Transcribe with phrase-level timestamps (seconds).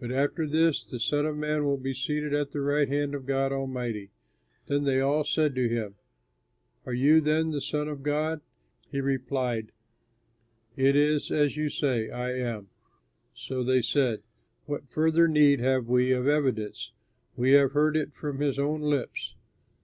[0.00, 3.26] But after this the Son of Man will be seated at the right hand of
[3.26, 4.10] God Almighty."
[4.66, 5.96] Then they all said to him,
[6.86, 8.40] "Are you then the Son of God?"
[8.90, 9.70] He replied,
[10.74, 12.70] "It is as you say; I am."
[13.34, 14.22] So they said,
[14.64, 16.92] "What further need have we of evidence?
[17.36, 19.34] We have heard it from his own lips."